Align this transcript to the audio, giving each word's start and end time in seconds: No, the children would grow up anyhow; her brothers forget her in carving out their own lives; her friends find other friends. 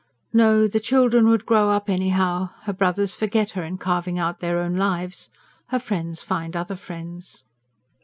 No, 0.33 0.65
the 0.67 0.79
children 0.79 1.29
would 1.29 1.45
grow 1.45 1.69
up 1.69 1.87
anyhow; 1.87 2.49
her 2.63 2.73
brothers 2.73 3.13
forget 3.13 3.51
her 3.51 3.63
in 3.63 3.77
carving 3.77 4.17
out 4.17 4.39
their 4.39 4.57
own 4.59 4.75
lives; 4.75 5.29
her 5.67 5.77
friends 5.77 6.23
find 6.23 6.55
other 6.57 6.75
friends. 6.75 7.45